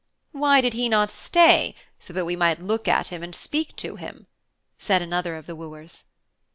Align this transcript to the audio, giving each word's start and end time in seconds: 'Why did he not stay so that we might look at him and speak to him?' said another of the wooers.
'Why 0.31 0.61
did 0.61 0.73
he 0.73 0.89
not 0.89 1.11
stay 1.11 1.75
so 1.99 2.11
that 2.11 2.25
we 2.25 2.35
might 2.35 2.59
look 2.59 2.87
at 2.87 3.09
him 3.09 3.21
and 3.21 3.35
speak 3.35 3.75
to 3.75 3.97
him?' 3.97 4.25
said 4.79 4.99
another 5.03 5.35
of 5.35 5.45
the 5.45 5.55
wooers. 5.55 6.05